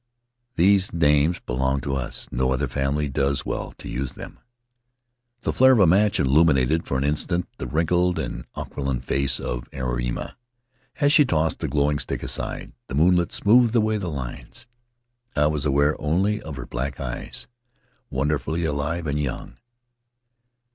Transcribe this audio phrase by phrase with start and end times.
[0.55, 4.39] These names belong to us; no other family does well to use them."
[5.41, 9.69] The flare of a match illuminated for an instant the wrinkled and aquiline face of
[9.69, 10.33] Airima.
[10.99, 14.65] As she tossed the glowing stick aside, the moonlight smoothed away the lines;
[15.35, 17.45] I was aware only of her black eyes,
[18.09, 19.57] wonder fully alive and young.